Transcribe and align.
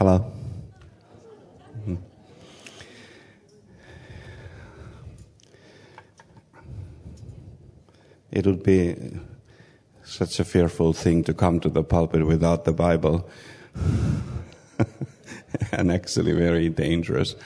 Hello? 0.00 0.24
Mhm. 1.86 1.98
It 8.32 8.46
would 8.46 8.62
be 8.62 8.96
such 10.02 10.40
a 10.40 10.44
fearful 10.44 10.94
thing 10.94 11.22
to 11.24 11.34
come 11.34 11.60
to 11.60 11.68
the 11.68 11.84
pulpit 11.84 12.24
without 12.26 12.64
the 12.64 12.72
Bible, 12.72 13.28
and 15.72 15.92
actually 15.92 16.32
very 16.32 16.70
dangerous. 16.70 17.36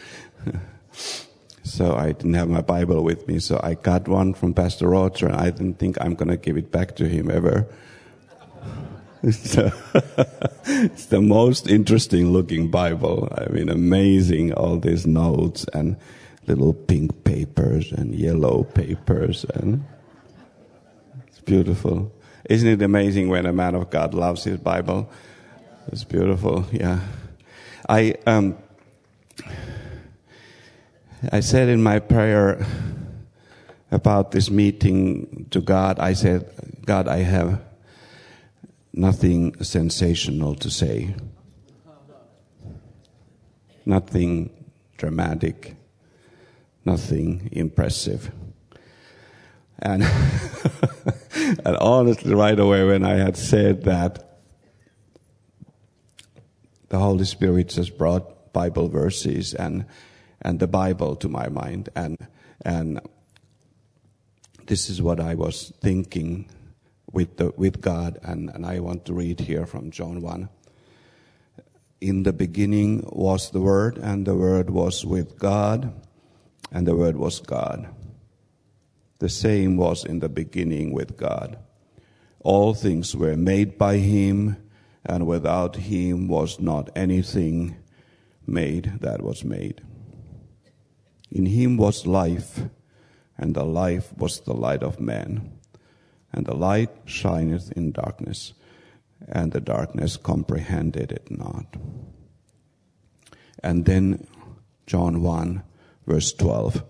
so 1.65 1.97
I 1.97 2.13
didn't 2.13 2.35
have 2.35 2.49
my 2.49 2.61
Bible 2.61 3.03
with 3.03 3.27
me, 3.27 3.41
so 3.41 3.59
I 3.65 3.75
got 3.75 4.07
one 4.07 4.33
from 4.33 4.55
Pastor 4.55 4.91
Roger, 4.91 5.27
and 5.27 5.35
I 5.35 5.51
didn't 5.51 5.81
think 5.81 5.97
I'm 6.01 6.15
going 6.15 6.31
to 6.31 6.37
give 6.37 6.57
it 6.57 6.71
back 6.71 6.95
to 6.97 7.09
him 7.09 7.33
ever. 7.33 7.67
So 9.33 9.73
it's 10.65 11.07
the 11.07 11.23
most 11.23 11.67
interesting 11.67 12.31
looking 12.31 12.71
Bible. 12.71 13.29
I 13.37 13.51
mean, 13.51 13.71
amazing, 13.71 14.53
all 14.53 14.79
these 14.79 15.07
notes 15.07 15.65
and 15.73 15.97
little 16.47 16.75
pink 16.75 17.25
papers 17.25 17.91
and 17.91 18.15
yellow 18.15 18.65
papers 18.65 19.45
and 19.55 19.85
it's 21.27 21.41
beautiful. 21.41 22.13
Isn't 22.51 22.69
it 22.69 22.83
amazing 22.83 23.29
when 23.29 23.47
a 23.47 23.53
man 23.53 23.75
of 23.75 23.89
God 23.89 24.13
loves 24.13 24.45
his 24.45 24.59
Bible? 24.59 25.11
It's 25.89 26.05
beautiful, 26.05 26.67
yeah. 26.71 27.01
I, 27.89 28.17
um, 28.27 28.59
I 31.33 31.41
said 31.41 31.69
in 31.69 31.83
my 31.83 31.99
prayer 31.99 32.67
about 33.91 34.33
this 34.33 34.51
meeting 34.51 35.47
to 35.51 35.63
God, 35.63 35.99
I 35.99 36.13
said, 36.13 36.51
God, 36.85 37.09
I 37.09 37.19
have 37.19 37.63
nothing 38.97 39.61
sensational 39.63 40.55
to 40.55 40.71
say, 40.71 41.15
nothing 43.85 44.51
dramatic, 44.97 45.75
nothing 46.85 47.49
impressive. 47.53 48.31
And, 49.81 50.05
and 51.35 51.77
honestly, 51.77 52.35
right 52.35 52.59
away 52.59 52.85
when 52.85 53.05
I 53.05 53.15
had 53.15 53.37
said 53.37 53.83
that, 53.85 54.39
the 56.89 57.01
Holy 57.01 57.25
Spirit 57.25 57.71
just 57.71 57.99
brought 57.99 58.53
Bible 58.53 58.89
verses 58.89 59.53
and, 59.55 59.87
and 60.41 60.61
the 60.61 60.69
Bible 60.69 61.17
to 61.17 61.29
my 61.29 61.49
mind. 61.49 61.89
And, 61.97 62.17
and 62.65 63.01
this 64.67 64.89
is 64.89 65.03
what 65.03 65.19
I 65.19 65.35
was 65.35 65.73
thinking 65.81 66.49
with, 67.15 67.37
the, 67.37 67.53
with 67.57 67.81
God, 67.81 68.19
and, 68.23 68.51
and 68.51 68.67
I 68.67 68.81
want 68.81 69.05
to 69.07 69.15
read 69.15 69.41
here 69.41 69.67
from 69.67 69.91
John 69.91 70.21
1. 70.21 70.49
In 72.01 72.25
the 72.25 72.33
beginning 72.33 73.09
was 73.11 73.51
the 73.51 73.61
Word, 73.61 73.97
and 73.99 74.27
the 74.27 74.35
Word 74.35 74.69
was 74.69 75.07
with 75.07 75.39
God, 75.39 75.93
and 76.73 76.87
the 76.87 76.97
Word 76.97 77.17
was 77.17 77.41
God. 77.41 77.89
The 79.21 79.29
same 79.29 79.77
was 79.77 80.05
in 80.05 80.19
the 80.19 80.29
beginning 80.29 80.93
with 80.93 81.17
God. 81.17 81.57
All 82.41 82.75
things 82.75 83.17
were 83.17 83.37
made 83.37 83.79
by 83.79 83.99
Him, 83.99 84.57
and 85.07 85.27
without 85.27 85.77
Him 85.77 86.29
was 86.29 86.61
not 86.61 86.91
anything 86.97 87.77
made 88.47 89.01
that 89.01 89.23
was 89.23 89.45
made. 89.45 89.83
In 91.31 91.47
Him 91.47 91.77
was 91.77 92.07
life, 92.07 92.61
and 93.39 93.55
the 93.55 93.65
life 93.65 94.13
was 94.19 94.41
the 94.41 94.53
light 94.53 94.83
of 94.83 95.01
man 95.01 95.55
and 96.35 96.47
the 96.47 96.55
light 96.55 96.91
shineth 97.05 97.71
in 97.73 97.93
darkness, 97.93 98.55
and 99.29 99.53
the 99.53 99.61
darkness 99.61 100.17
comprehended 100.17 101.13
it 101.13 101.31
not. 101.31 101.77
And 103.63 103.85
then 103.85 104.27
John 104.85 105.23
1, 105.23 105.63
verse 106.07 106.33
12. 106.33 106.83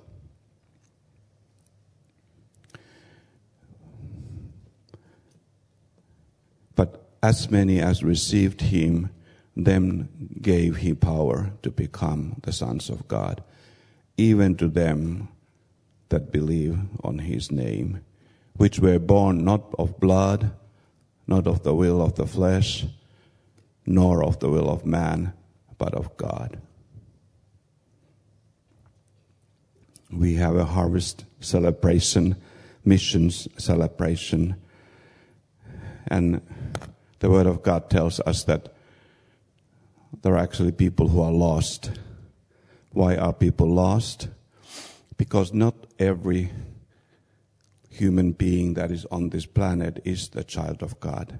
But 6.74 7.06
as 7.22 7.50
many 7.50 7.80
as 7.80 8.02
received 8.02 8.62
him, 8.62 9.10
them 9.54 10.08
gave 10.40 10.76
he 10.76 10.94
power 10.94 11.52
to 11.62 11.70
become 11.70 12.40
the 12.42 12.52
sons 12.52 12.88
of 12.88 13.06
God, 13.08 13.44
even 14.16 14.56
to 14.56 14.68
them 14.68 15.28
that 16.08 16.32
believe 16.32 16.78
on 17.04 17.18
his 17.18 17.52
name 17.52 18.00
which 18.56 18.78
were 18.78 18.98
born 18.98 19.44
not 19.44 19.74
of 19.78 19.98
blood, 19.98 20.52
not 21.26 21.46
of 21.46 21.62
the 21.62 21.74
will 21.74 22.00
of 22.00 22.14
the 22.14 22.26
flesh, 22.26 22.86
nor 23.86 24.24
of 24.24 24.38
the 24.38 24.48
will 24.48 24.70
of 24.70 24.86
man, 24.86 25.32
but 25.78 25.94
of 25.94 26.16
God. 26.16 26.60
We 30.10 30.34
have 30.34 30.56
a 30.56 30.64
harvest 30.64 31.24
celebration, 31.40 32.36
missions 32.84 33.48
celebration, 33.58 34.56
and 36.06 36.40
the 37.18 37.30
Word 37.30 37.46
of 37.46 37.62
God 37.62 37.90
tells 37.90 38.20
us 38.20 38.44
that 38.44 38.74
there 40.22 40.34
are 40.34 40.42
actually 40.42 40.72
people 40.72 41.08
who 41.08 41.20
are 41.20 41.32
lost. 41.32 41.90
Why 42.92 43.16
are 43.16 43.32
people 43.32 43.66
lost? 43.66 44.28
Because 45.16 45.52
not 45.52 45.74
every 45.98 46.50
human 47.94 48.32
being 48.32 48.74
that 48.74 48.90
is 48.90 49.06
on 49.10 49.30
this 49.30 49.46
planet 49.46 50.00
is 50.04 50.28
the 50.28 50.44
child 50.44 50.82
of 50.82 50.98
God. 51.00 51.38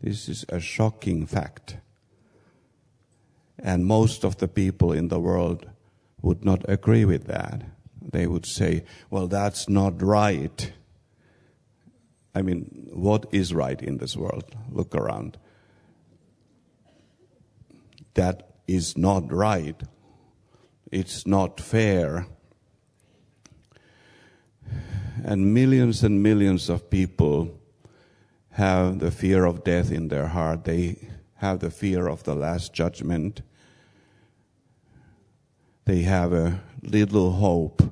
This 0.00 0.28
is 0.28 0.44
a 0.48 0.60
shocking 0.60 1.26
fact. 1.26 1.78
And 3.58 3.86
most 3.86 4.24
of 4.24 4.38
the 4.38 4.48
people 4.48 4.92
in 4.92 5.08
the 5.08 5.20
world 5.20 5.68
would 6.22 6.44
not 6.44 6.64
agree 6.68 7.04
with 7.04 7.26
that. 7.26 7.62
They 8.00 8.26
would 8.26 8.46
say, 8.46 8.84
well, 9.10 9.28
that's 9.28 9.68
not 9.68 10.02
right. 10.02 10.72
I 12.34 12.42
mean, 12.42 12.88
what 12.92 13.26
is 13.32 13.54
right 13.54 13.80
in 13.80 13.98
this 13.98 14.16
world? 14.16 14.54
Look 14.70 14.94
around. 14.94 15.38
That 18.14 18.48
is 18.66 18.96
not 18.96 19.32
right. 19.32 19.80
It's 20.90 21.26
not 21.26 21.60
fair 21.60 22.26
and 25.24 25.54
millions 25.54 26.02
and 26.02 26.22
millions 26.22 26.68
of 26.68 26.90
people 26.90 27.58
have 28.52 28.98
the 28.98 29.10
fear 29.10 29.44
of 29.44 29.64
death 29.64 29.90
in 29.92 30.08
their 30.08 30.28
heart. 30.28 30.64
They 30.64 31.08
have 31.36 31.60
the 31.60 31.70
fear 31.70 32.08
of 32.08 32.24
the 32.24 32.34
last 32.34 32.72
judgment. 32.72 33.42
They 35.84 36.02
have 36.02 36.32
a 36.32 36.60
little 36.82 37.32
hope 37.32 37.82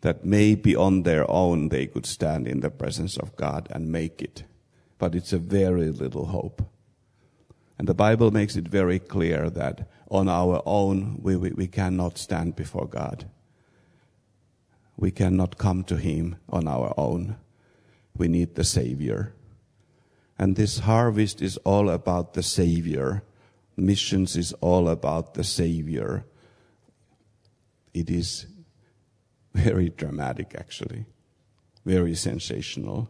that 0.00 0.24
maybe 0.24 0.74
on 0.74 1.02
their 1.02 1.28
own 1.30 1.68
they 1.68 1.86
could 1.86 2.06
stand 2.06 2.46
in 2.46 2.60
the 2.60 2.70
presence 2.70 3.16
of 3.16 3.36
God 3.36 3.68
and 3.70 3.92
make 3.92 4.22
it. 4.22 4.44
But 4.98 5.14
it's 5.14 5.32
a 5.32 5.38
very 5.38 5.90
little 5.90 6.26
hope. 6.26 6.62
And 7.78 7.86
the 7.86 7.94
Bible 7.94 8.30
makes 8.30 8.56
it 8.56 8.66
very 8.66 8.98
clear 8.98 9.50
that 9.50 9.88
on 10.10 10.28
our 10.28 10.62
own 10.64 11.20
we, 11.22 11.36
we, 11.36 11.50
we 11.52 11.66
cannot 11.66 12.18
stand 12.18 12.56
before 12.56 12.86
God 12.86 13.26
we 14.98 15.12
cannot 15.12 15.56
come 15.58 15.84
to 15.84 15.96
Him 15.96 16.36
on 16.50 16.66
our 16.66 16.92
own. 16.96 17.36
We 18.16 18.26
need 18.26 18.56
the 18.56 18.64
Savior. 18.64 19.32
And 20.36 20.56
this 20.56 20.80
harvest 20.80 21.40
is 21.40 21.56
all 21.58 21.88
about 21.88 22.34
the 22.34 22.42
Savior. 22.42 23.22
Missions 23.76 24.36
is 24.36 24.52
all 24.54 24.88
about 24.88 25.34
the 25.34 25.44
Savior. 25.44 26.24
It 27.94 28.10
is 28.10 28.46
very 29.54 29.88
dramatic, 29.90 30.54
actually, 30.58 31.06
very 31.84 32.16
sensational. 32.16 33.08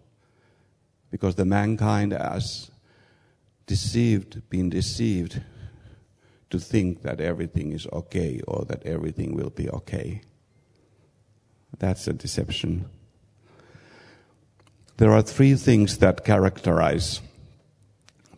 Because 1.10 1.36
the 1.36 1.46
mankind 1.46 2.12
has 2.12 2.70
deceived, 3.66 4.46
been 4.50 4.68
deceived 4.68 5.40
to 6.50 6.58
think 6.58 7.00
that 7.00 7.18
everything 7.18 7.72
is 7.72 7.86
okay 7.92 8.42
or 8.46 8.66
that 8.66 8.84
everything 8.84 9.34
will 9.34 9.50
be 9.50 9.70
okay. 9.70 10.20
That's 11.76 12.08
a 12.08 12.12
deception. 12.12 12.86
There 14.96 15.12
are 15.12 15.22
three 15.22 15.54
things 15.54 15.98
that 15.98 16.24
characterize 16.24 17.20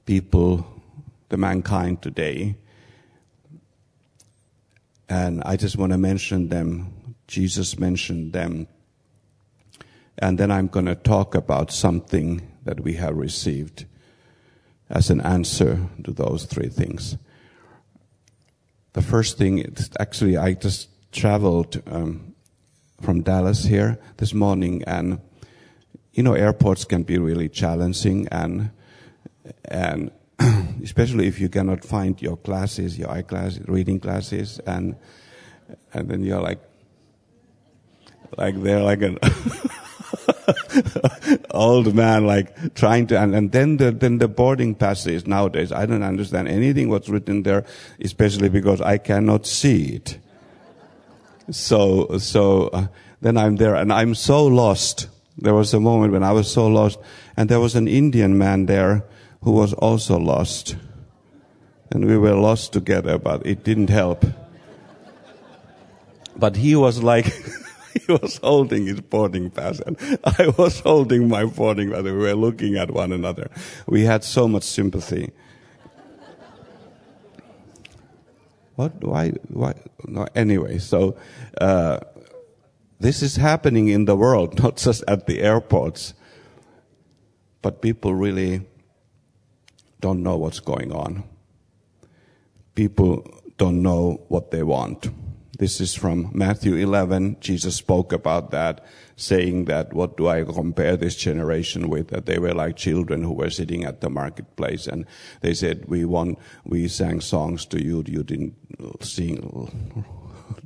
people, 0.05 0.67
the 1.29 1.37
mankind 1.37 2.03
today. 2.03 2.57
And 5.09 5.43
I 5.45 5.57
just 5.57 5.77
want 5.77 5.93
to 5.93 5.99
mention 5.99 6.49
them. 6.49 7.15
Jesus 7.27 7.79
mentioned 7.79 8.33
them. 8.33 8.67
And 10.19 10.37
then 10.37 10.51
I'm 10.51 10.67
going 10.67 10.87
to 10.87 10.95
talk 10.95 11.35
about 11.35 11.73
something 11.73 12.43
that 12.65 12.81
we 12.81 12.95
have 12.95 13.17
received 13.17 13.87
as 14.91 15.09
an 15.09 15.21
answer 15.21 15.89
to 16.05 16.13
those 16.13 16.45
three 16.45 16.69
things. 16.69 17.17
The 18.93 19.03
first 19.03 19.39
thing 19.39 19.61
is 19.61 19.89
actually, 19.99 20.37
I 20.37 20.55
just 20.55 20.89
traveled 21.13 21.81
um, 21.87 22.35
from 23.01 23.23
Dallas 23.23 23.65
here 23.65 23.99
this 24.19 24.35
morning, 24.35 24.85
and 24.87 25.21
you 26.13 26.23
know, 26.23 26.35
airports 26.35 26.85
can 26.85 27.03
be 27.03 27.19
really 27.19 27.49
challenging, 27.49 28.29
and 28.29 28.71
and 29.65 30.11
especially 30.83 31.27
if 31.27 31.41
you 31.41 31.49
cannot 31.49 31.85
find 31.85 32.21
your 32.21 32.37
classes, 32.37 32.99
your 32.99 33.11
eye 33.11 33.23
classes, 33.23 33.67
reading 33.69 34.01
classes, 34.01 34.61
and 34.67 34.97
and 35.93 36.09
then 36.09 36.23
you're 36.23 36.43
like, 36.43 36.61
like 38.37 38.61
they're 38.63 38.83
like 38.83 39.03
an 39.03 39.19
old 41.51 41.95
man, 41.95 42.27
like 42.27 42.75
trying 42.75 43.07
to, 43.09 43.19
and, 43.19 43.35
and 43.35 43.53
then 43.53 43.77
the 43.77 43.91
then 43.91 44.19
the 44.19 44.29
boarding 44.29 44.75
passes 44.75 45.27
nowadays. 45.27 45.73
I 45.73 45.87
don't 45.87 46.03
understand 46.03 46.49
anything 46.49 46.89
what's 46.89 47.09
written 47.09 47.43
there, 47.43 47.65
especially 48.01 48.49
because 48.49 48.81
I 48.81 48.99
cannot 48.99 49.47
see 49.47 49.97
it. 49.97 50.19
So 51.51 52.19
so 52.19 52.69
uh, 52.69 52.87
then 53.21 53.37
I'm 53.37 53.57
there, 53.57 53.75
and 53.75 53.93
I'm 53.93 54.15
so 54.15 54.45
lost. 54.47 55.09
There 55.37 55.55
was 55.55 55.73
a 55.75 55.81
moment 55.81 56.13
when 56.13 56.23
I 56.23 56.33
was 56.33 56.51
so 56.51 56.67
lost, 56.67 56.99
and 57.37 57.49
there 57.49 57.61
was 57.61 57.75
an 57.75 57.89
Indian 57.89 58.37
man 58.37 58.67
there 58.67 59.05
who 59.43 59.53
was 59.53 59.73
also 59.75 60.19
lost. 60.19 60.77
And 61.91 62.07
we 62.07 62.17
were 62.17 62.35
lost 62.35 62.73
together, 62.73 63.19
but 63.19 63.45
it 63.45 63.65
didn't 63.65 63.91
help. 63.91 64.25
But 66.37 66.57
he 66.57 66.77
was 66.77 67.03
like, 67.03 67.27
he 68.07 68.13
was 68.13 68.39
holding 68.39 68.87
his 68.87 69.01
boarding 69.01 69.51
pass 69.51 69.81
and 69.81 69.97
I 70.25 70.53
was 70.57 70.81
holding 70.81 71.29
my 71.29 71.45
boarding 71.45 71.91
pass. 71.91 72.03
We 72.03 72.13
were 72.13 72.35
looking 72.35 72.77
at 72.77 72.91
one 72.91 73.13
another. 73.13 73.51
We 73.87 74.05
had 74.05 74.25
so 74.25 74.47
much 74.47 74.63
sympathy. 74.63 75.33
What? 78.81 79.05
Why? 79.05 79.33
Why? 79.49 79.75
No, 80.09 80.27
anyway, 80.35 80.79
so, 80.79 81.15
uh, 81.61 82.01
this 82.99 83.21
is 83.21 83.37
happening 83.37 83.89
in 83.89 84.07
the 84.07 84.17
world, 84.17 84.59
not 84.63 84.79
just 84.79 85.05
at 85.07 85.27
the 85.27 85.41
airports. 85.43 86.15
But 87.61 87.83
people 87.83 88.15
really 88.15 88.63
don't 90.01 90.23
know 90.23 90.39
what's 90.39 90.61
going 90.61 90.93
on. 90.93 91.25
People 92.75 93.23
don't 93.59 93.83
know 93.83 94.25
what 94.29 94.51
they 94.51 94.63
want. 94.63 95.11
This 95.61 95.79
is 95.79 95.95
from 95.95 96.31
Matthew 96.33 96.75
11. 96.77 97.37
Jesus 97.39 97.77
spoke 97.77 98.15
about 98.15 98.51
that, 98.51 98.83
saying 99.17 99.67
that, 99.67 99.93
what 99.93 100.17
do 100.17 100.27
I 100.27 100.43
compare 100.43 100.97
this 100.97 101.17
generation 101.17 101.91
with? 101.91 102.09
That 102.09 102.25
they 102.25 102.39
were 102.39 102.55
like 102.55 102.77
children 102.77 103.23
who 103.23 103.35
were 103.35 103.51
sitting 103.51 103.85
at 103.85 104.01
the 104.01 104.09
marketplace 104.09 104.87
and 104.87 105.05
they 105.43 105.53
said, 105.53 105.85
we 105.87 106.07
want, 106.07 106.39
we 106.65 106.89
sang 106.89 107.21
songs 107.21 107.67
to 107.67 107.85
you, 107.85 108.03
you 108.07 108.23
didn't 108.23 108.55
sing, 109.03 109.93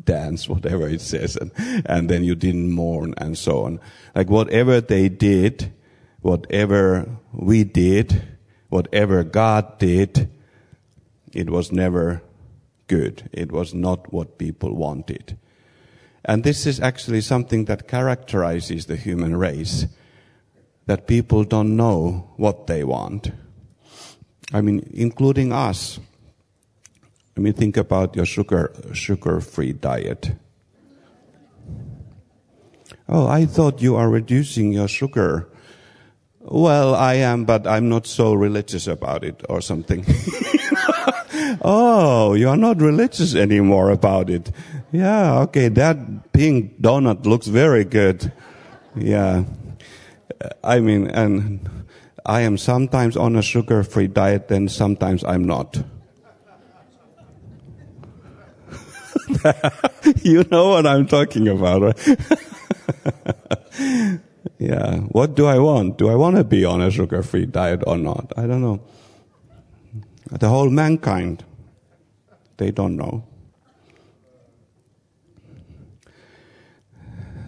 dance, 0.04 0.48
whatever 0.48 0.88
it 0.88 1.00
says, 1.00 1.34
and, 1.34 1.50
and 1.86 2.08
then 2.08 2.22
you 2.22 2.36
didn't 2.36 2.70
mourn 2.70 3.14
and 3.18 3.36
so 3.36 3.64
on. 3.64 3.80
Like 4.14 4.30
whatever 4.30 4.80
they 4.80 5.08
did, 5.08 5.72
whatever 6.20 7.08
we 7.32 7.64
did, 7.64 8.22
whatever 8.68 9.24
God 9.24 9.76
did, 9.80 10.30
it 11.32 11.50
was 11.50 11.72
never 11.72 12.22
good. 12.86 13.28
It 13.32 13.52
was 13.52 13.74
not 13.74 14.12
what 14.12 14.38
people 14.38 14.74
wanted. 14.74 15.36
And 16.24 16.42
this 16.44 16.66
is 16.66 16.80
actually 16.80 17.20
something 17.20 17.66
that 17.66 17.88
characterizes 17.88 18.86
the 18.86 18.96
human 18.96 19.36
race. 19.36 19.86
That 20.86 21.06
people 21.06 21.44
don't 21.44 21.76
know 21.76 22.34
what 22.36 22.66
they 22.66 22.84
want. 22.84 23.30
I 24.52 24.60
mean, 24.60 24.88
including 24.92 25.52
us. 25.52 25.98
I 27.36 27.40
mean, 27.40 27.54
think 27.54 27.76
about 27.76 28.14
your 28.14 28.26
sugar, 28.26 28.72
sugar-free 28.92 29.72
diet. 29.74 30.36
Oh, 33.08 33.26
I 33.26 33.46
thought 33.46 33.82
you 33.82 33.96
are 33.96 34.08
reducing 34.08 34.72
your 34.72 34.88
sugar 34.88 35.48
well, 36.46 36.94
I 36.94 37.14
am, 37.14 37.46
but 37.46 37.66
I'm 37.66 37.88
not 37.88 38.06
so 38.06 38.34
religious 38.34 38.86
about 38.86 39.24
it 39.24 39.42
or 39.48 39.62
something. 39.62 40.04
oh, 41.62 42.34
you're 42.34 42.56
not 42.56 42.80
religious 42.80 43.34
anymore 43.34 43.90
about 43.90 44.30
it. 44.30 44.50
Yeah, 44.92 45.40
okay, 45.40 45.68
that 45.68 46.32
pink 46.32 46.80
donut 46.80 47.26
looks 47.26 47.46
very 47.46 47.84
good. 47.84 48.32
Yeah. 48.96 49.44
I 50.62 50.80
mean, 50.80 51.08
and 51.08 51.68
I 52.26 52.42
am 52.42 52.58
sometimes 52.58 53.16
on 53.16 53.36
a 53.36 53.42
sugar-free 53.42 54.08
diet, 54.08 54.50
and 54.50 54.70
sometimes 54.70 55.24
I'm 55.24 55.44
not. 55.44 55.82
you 60.22 60.44
know 60.50 60.68
what 60.68 60.86
I'm 60.86 61.06
talking 61.06 61.48
about, 61.48 61.82
right? 61.82 62.18
Yeah. 64.58 64.98
What 65.12 65.34
do 65.34 65.46
I 65.46 65.58
want? 65.58 65.98
Do 65.98 66.08
I 66.08 66.14
want 66.14 66.36
to 66.36 66.44
be 66.44 66.64
on 66.64 66.80
a 66.80 66.90
sugar-free 66.90 67.46
diet 67.46 67.82
or 67.86 67.98
not? 67.98 68.32
I 68.36 68.46
don't 68.46 68.62
know. 68.62 68.80
The 70.38 70.48
whole 70.48 70.68
mankind, 70.68 71.44
they 72.56 72.72
don't 72.72 72.96
know. 72.96 73.24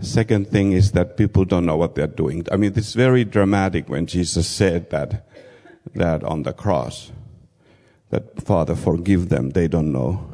Second 0.01 0.49
thing 0.49 0.71
is 0.71 0.93
that 0.93 1.17
people 1.17 1.45
don't 1.45 1.67
know 1.67 1.77
what 1.77 1.97
they're 1.97 2.07
doing. 2.07 2.47
I 2.53 2.57
mean, 2.57 2.73
it's 2.77 2.95
very 2.95 3.25
dramatic 3.25 3.89
when 3.89 4.07
Jesus 4.07 4.47
said 4.47 4.91
that, 4.91 5.27
that 5.95 6.23
on 6.23 6.45
the 6.45 6.53
cross, 6.53 7.11
that 8.11 8.41
Father, 8.43 8.77
forgive 8.77 9.31
them. 9.31 9.51
They 9.51 9.67
don't 9.67 9.91
know 9.91 10.33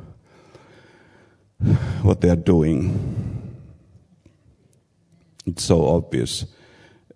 what 2.02 2.20
they're 2.20 2.36
doing. 2.36 3.56
It's 5.46 5.64
so 5.64 5.86
obvious 5.86 6.44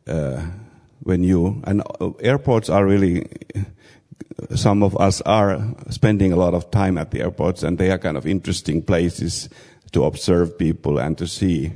uh, 0.07 0.47
when 1.01 1.23
you 1.23 1.63
and 1.65 1.83
airports 2.21 2.71
are 2.71 2.87
really 2.87 3.27
some 4.55 4.83
of 4.83 4.97
us 4.99 5.21
are 5.23 5.61
spending 5.91 6.33
a 6.33 6.37
lot 6.37 6.55
of 6.55 6.71
time 6.71 6.99
at 6.99 7.11
the 7.11 7.21
airports 7.21 7.63
and 7.63 7.79
they 7.79 7.91
are 7.91 7.99
kind 7.99 8.17
of 8.17 8.27
interesting 8.27 8.83
places 8.83 9.49
to 9.93 10.05
observe 10.05 10.59
people 10.59 10.99
and 10.99 11.17
to 11.19 11.27
see 11.27 11.73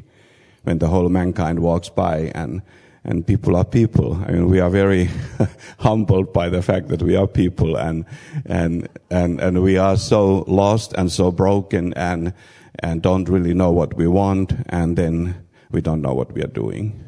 when 0.65 0.79
the 0.79 0.89
whole 0.89 1.09
mankind 1.09 1.61
walks 1.61 1.89
by 1.89 2.33
and 2.35 2.63
and 3.03 3.27
people 3.27 3.57
are 3.57 3.65
people. 3.65 4.23
I 4.27 4.33
mean, 4.33 4.51
we 4.51 4.61
are 4.61 4.69
very 4.69 5.09
humbled 5.79 6.35
by 6.35 6.51
the 6.51 6.61
fact 6.61 6.89
that 6.89 7.03
we 7.03 7.17
are 7.17 7.27
people 7.27 7.77
and, 7.77 8.05
and, 8.45 8.91
and, 9.11 9.41
and 9.41 9.63
we 9.63 9.79
are 9.79 9.97
so 9.97 10.45
lost 10.47 10.93
and 10.93 11.11
so 11.11 11.33
broken 11.33 11.95
and, 11.95 12.35
and 12.81 13.01
don't 13.01 13.27
really 13.27 13.55
know 13.55 13.71
what 13.71 13.95
we 13.95 14.07
want 14.07 14.53
and 14.69 14.99
then 14.99 15.47
we 15.71 15.81
don't 15.81 16.03
know 16.03 16.13
what 16.13 16.33
we 16.33 16.43
are 16.43 16.49
doing 16.49 17.03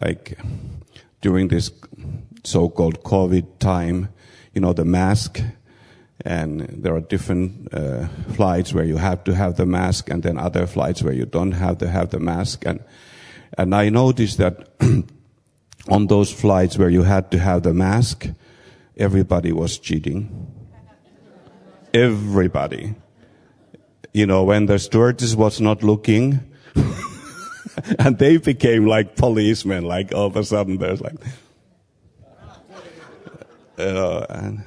like 0.00 0.38
during 1.20 1.48
this 1.48 1.70
so-called 2.44 3.02
COVID 3.02 3.58
time, 3.58 4.08
you 4.54 4.60
know, 4.60 4.72
the 4.72 4.84
mask, 4.84 5.40
and 6.24 6.60
there 6.60 6.94
are 6.94 7.00
different 7.00 7.72
uh, 7.74 8.06
flights 8.32 8.72
where 8.72 8.84
you 8.84 8.96
have 8.98 9.24
to 9.24 9.34
have 9.34 9.56
the 9.56 9.66
mask, 9.66 10.10
and 10.10 10.22
then 10.22 10.38
other 10.38 10.66
flights 10.66 11.02
where 11.02 11.12
you 11.12 11.26
don't 11.26 11.52
have 11.52 11.78
to 11.78 11.88
have 11.88 12.10
the 12.10 12.20
mask, 12.20 12.64
and 12.66 12.80
and 13.56 13.74
I 13.74 13.88
noticed 13.88 14.38
that 14.38 14.68
on 15.88 16.06
those 16.06 16.32
flights 16.32 16.78
where 16.78 16.88
you 16.88 17.02
had 17.02 17.30
to 17.30 17.38
have 17.38 17.62
the 17.62 17.74
mask, 17.74 18.28
everybody 18.96 19.52
was 19.52 19.78
cheating. 19.78 20.50
Everybody. 21.92 22.94
You 24.12 24.26
know, 24.26 24.44
when 24.44 24.66
the 24.66 24.78
stewardess 24.78 25.34
was 25.34 25.60
not 25.60 25.82
looking, 25.82 26.40
and 27.98 28.18
they 28.18 28.36
became 28.38 28.86
like 28.86 29.16
policemen. 29.16 29.84
Like 29.84 30.12
all 30.12 30.26
of 30.26 30.36
a 30.36 30.44
sudden, 30.44 30.78
there's 30.78 31.00
like, 31.00 31.16
know, 33.78 34.24
and 34.28 34.62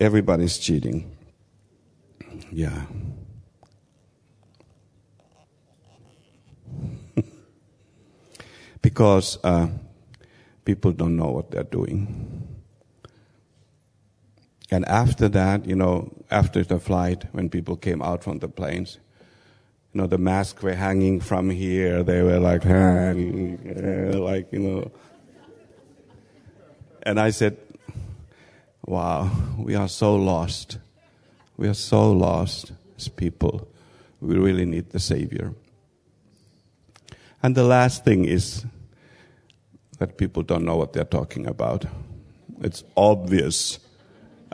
everybody's 0.00 0.58
cheating. 0.58 1.10
Yeah. 2.50 2.86
because 8.82 9.38
uh, 9.44 9.68
people 10.64 10.92
don't 10.92 11.16
know 11.16 11.30
what 11.30 11.50
they're 11.50 11.62
doing. 11.64 12.46
And 14.70 14.84
after 14.86 15.28
that, 15.28 15.66
you 15.66 15.76
know, 15.76 16.12
after 16.30 16.64
the 16.64 16.80
flight, 16.80 17.24
when 17.32 17.48
people 17.48 17.76
came 17.76 18.02
out 18.02 18.24
from 18.24 18.40
the 18.40 18.48
planes, 18.48 18.98
you 19.92 20.00
know, 20.00 20.06
the 20.08 20.18
masks 20.18 20.62
were 20.62 20.74
hanging 20.74 21.20
from 21.20 21.50
here. 21.50 22.02
They 22.02 22.22
were 22.22 22.40
like, 22.40 22.64
like, 24.30 24.52
you 24.52 24.58
know. 24.58 24.90
And 27.06 27.20
I 27.20 27.30
said, 27.30 27.56
wow, 28.84 29.30
we 29.56 29.76
are 29.76 29.88
so 29.88 30.16
lost. 30.16 30.78
We 31.56 31.68
are 31.68 31.74
so 31.74 32.10
lost 32.10 32.72
as 32.98 33.06
people. 33.06 33.68
We 34.20 34.36
really 34.36 34.64
need 34.64 34.90
the 34.90 34.98
Savior. 34.98 35.54
And 37.44 37.54
the 37.54 37.62
last 37.62 38.04
thing 38.04 38.24
is 38.24 38.66
that 40.00 40.18
people 40.18 40.42
don't 40.42 40.64
know 40.64 40.74
what 40.74 40.94
they're 40.94 41.04
talking 41.04 41.46
about. 41.46 41.86
It's 42.60 42.82
obvious. 42.96 43.78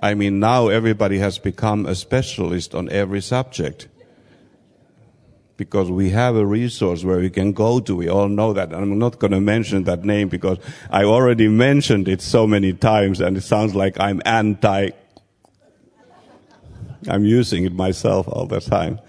I 0.02 0.12
mean, 0.12 0.38
now 0.38 0.68
everybody 0.68 1.20
has 1.20 1.38
become 1.38 1.86
a 1.86 1.94
specialist 1.94 2.74
on 2.74 2.90
every 2.90 3.22
subject. 3.22 3.88
Because 5.56 5.90
we 5.90 6.10
have 6.10 6.36
a 6.36 6.44
resource 6.44 7.04
where 7.04 7.18
we 7.18 7.30
can 7.30 7.52
go 7.52 7.80
to. 7.80 7.94
We 7.94 8.08
all 8.08 8.28
know 8.28 8.52
that. 8.52 8.72
I'm 8.72 8.98
not 8.98 9.18
going 9.18 9.32
to 9.32 9.40
mention 9.40 9.84
that 9.84 10.04
name 10.04 10.28
because 10.28 10.58
I 10.90 11.04
already 11.04 11.48
mentioned 11.48 12.08
it 12.08 12.20
so 12.20 12.46
many 12.46 12.72
times 12.72 13.20
and 13.20 13.36
it 13.36 13.42
sounds 13.42 13.74
like 13.74 13.98
I'm 14.00 14.22
anti. 14.24 14.90
I'm 17.08 17.24
using 17.24 17.64
it 17.64 17.72
myself 17.72 18.28
all 18.28 18.46
the 18.46 18.60
time. 18.60 19.00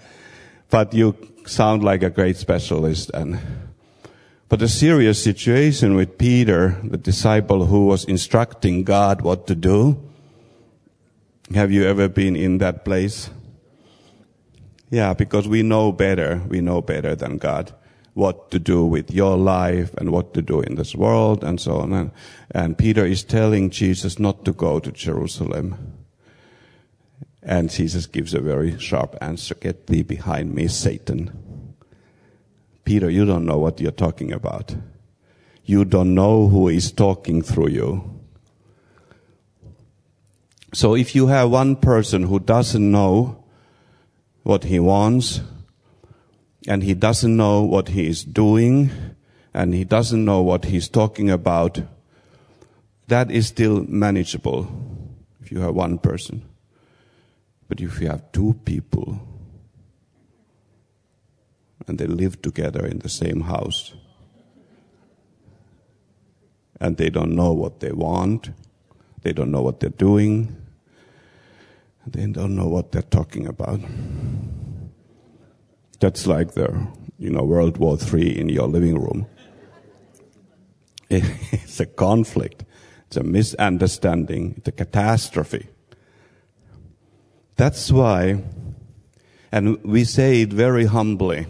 But 0.70 0.92
you 0.92 1.16
sound 1.46 1.84
like 1.84 2.02
a 2.02 2.10
great 2.10 2.36
specialist 2.36 3.10
and 3.14 3.40
but 4.48 4.62
a 4.62 4.68
serious 4.68 5.22
situation 5.22 5.96
with 5.96 6.18
Peter, 6.18 6.78
the 6.84 6.98
disciple 6.98 7.66
who 7.66 7.86
was 7.86 8.04
instructing 8.04 8.84
God 8.84 9.22
what 9.22 9.46
to 9.48 9.54
do. 9.54 10.00
Have 11.54 11.72
you 11.72 11.84
ever 11.84 12.08
been 12.08 12.36
in 12.36 12.58
that 12.58 12.84
place? 12.84 13.30
Yeah, 14.94 15.12
because 15.12 15.48
we 15.48 15.64
know 15.64 15.90
better. 15.90 16.40
We 16.46 16.60
know 16.60 16.80
better 16.80 17.16
than 17.16 17.38
God 17.38 17.74
what 18.12 18.52
to 18.52 18.60
do 18.60 18.84
with 18.84 19.10
your 19.10 19.36
life 19.36 19.92
and 19.94 20.12
what 20.12 20.34
to 20.34 20.40
do 20.40 20.60
in 20.60 20.76
this 20.76 20.94
world 20.94 21.42
and 21.42 21.60
so 21.60 21.78
on. 21.80 21.92
And, 21.92 22.10
and 22.52 22.78
Peter 22.78 23.04
is 23.04 23.24
telling 23.24 23.70
Jesus 23.70 24.20
not 24.20 24.44
to 24.44 24.52
go 24.52 24.78
to 24.78 24.92
Jerusalem. 24.92 25.94
And 27.42 27.70
Jesus 27.70 28.06
gives 28.06 28.34
a 28.34 28.40
very 28.40 28.78
sharp 28.78 29.16
answer. 29.20 29.56
Get 29.56 29.88
thee 29.88 30.04
behind 30.04 30.54
me, 30.54 30.68
Satan. 30.68 31.74
Peter, 32.84 33.10
you 33.10 33.24
don't 33.24 33.46
know 33.46 33.58
what 33.58 33.80
you're 33.80 33.90
talking 33.90 34.30
about. 34.30 34.76
You 35.64 35.84
don't 35.84 36.14
know 36.14 36.46
who 36.46 36.68
is 36.68 36.92
talking 36.92 37.42
through 37.42 37.70
you. 37.70 38.20
So 40.72 40.94
if 40.94 41.16
you 41.16 41.26
have 41.26 41.50
one 41.50 41.74
person 41.74 42.22
who 42.22 42.38
doesn't 42.38 42.92
know 42.92 43.43
what 44.44 44.64
he 44.64 44.78
wants, 44.78 45.40
and 46.68 46.82
he 46.82 46.94
doesn't 46.94 47.36
know 47.36 47.62
what 47.62 47.88
he 47.88 48.06
is 48.06 48.22
doing, 48.22 48.90
and 49.52 49.74
he 49.74 49.84
doesn't 49.84 50.24
know 50.24 50.42
what 50.42 50.66
he's 50.66 50.88
talking 50.88 51.30
about, 51.30 51.80
that 53.08 53.30
is 53.30 53.46
still 53.46 53.84
manageable 53.88 54.68
if 55.40 55.50
you 55.50 55.60
have 55.60 55.74
one 55.74 55.98
person. 55.98 56.42
But 57.68 57.80
if 57.80 58.00
you 58.00 58.08
have 58.08 58.32
two 58.32 58.54
people, 58.64 59.18
and 61.86 61.98
they 61.98 62.06
live 62.06 62.40
together 62.42 62.86
in 62.86 62.98
the 62.98 63.08
same 63.08 63.42
house, 63.42 63.94
and 66.80 66.96
they 66.98 67.08
don't 67.08 67.34
know 67.34 67.52
what 67.52 67.80
they 67.80 67.92
want, 67.92 68.50
they 69.22 69.32
don't 69.32 69.50
know 69.50 69.62
what 69.62 69.80
they're 69.80 69.88
doing, 69.88 70.54
they 72.06 72.26
don't 72.26 72.54
know 72.54 72.68
what 72.68 72.92
they're 72.92 73.02
talking 73.02 73.46
about. 73.46 73.80
That's 76.00 76.26
like 76.26 76.52
the, 76.52 76.86
you 77.18 77.30
know, 77.30 77.44
World 77.44 77.78
War 77.78 77.96
III 77.96 78.38
in 78.38 78.48
your 78.48 78.68
living 78.68 78.98
room. 78.98 79.26
It's 81.10 81.80
a 81.80 81.86
conflict. 81.86 82.64
It's 83.06 83.16
a 83.16 83.22
misunderstanding. 83.22 84.54
It's 84.56 84.68
a 84.68 84.72
catastrophe. 84.72 85.68
That's 87.56 87.92
why, 87.92 88.42
and 89.52 89.82
we 89.84 90.04
say 90.04 90.42
it 90.42 90.52
very 90.52 90.86
humbly, 90.86 91.46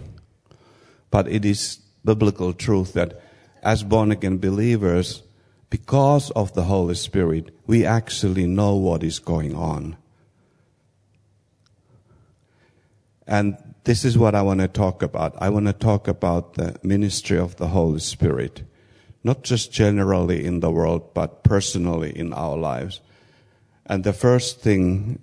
but 1.10 1.26
it 1.28 1.44
is 1.44 1.78
biblical 2.04 2.52
truth 2.52 2.92
that 2.92 3.20
as 3.62 3.82
born 3.82 4.12
again 4.12 4.36
believers, 4.38 5.22
because 5.70 6.30
of 6.32 6.52
the 6.52 6.64
Holy 6.64 6.94
Spirit, 6.94 7.56
we 7.66 7.86
actually 7.86 8.46
know 8.46 8.76
what 8.76 9.02
is 9.02 9.18
going 9.18 9.54
on. 9.54 9.96
And 13.26 13.56
this 13.84 14.04
is 14.04 14.18
what 14.18 14.34
I 14.34 14.42
want 14.42 14.60
to 14.60 14.68
talk 14.68 15.02
about. 15.02 15.34
I 15.38 15.48
want 15.48 15.66
to 15.66 15.72
talk 15.72 16.08
about 16.08 16.54
the 16.54 16.76
ministry 16.82 17.38
of 17.38 17.56
the 17.56 17.68
Holy 17.68 18.00
Spirit. 18.00 18.62
Not 19.22 19.42
just 19.42 19.72
generally 19.72 20.44
in 20.44 20.60
the 20.60 20.70
world, 20.70 21.14
but 21.14 21.44
personally 21.44 22.16
in 22.16 22.32
our 22.32 22.56
lives. 22.56 23.00
And 23.86 24.04
the 24.04 24.12
first 24.12 24.60
thing 24.60 25.22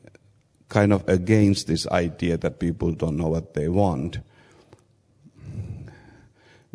kind 0.69 0.93
of 0.93 1.07
against 1.07 1.67
this 1.67 1.85
idea 1.87 2.37
that 2.37 2.59
people 2.59 2.91
don't 2.93 3.17
know 3.17 3.27
what 3.27 3.53
they 3.53 3.67
want. 3.67 4.19